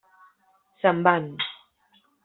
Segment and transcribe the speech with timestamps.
[0.81, 1.31] Se'n van.